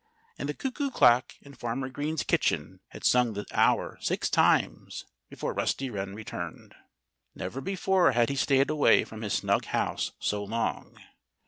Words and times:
And 0.39 0.49
the 0.49 0.55
cuckoo 0.55 0.89
clock 0.89 1.35
in 1.43 1.53
Farmer 1.53 1.87
Green's 1.87 2.23
kitchen 2.23 2.79
had 2.89 3.05
sung 3.05 3.33
the 3.33 3.45
hour 3.51 3.99
six 4.01 4.31
times 4.31 5.05
before 5.29 5.53
Rusty 5.53 5.91
Wren 5.91 6.15
returned. 6.15 6.73
Never 7.35 7.61
before 7.61 8.13
had 8.13 8.29
he 8.29 8.35
stayed 8.35 8.71
away 8.71 9.03
from 9.03 9.21
his 9.21 9.33
snug 9.33 9.65
house 9.65 10.13
so 10.17 10.43
long. 10.43 10.97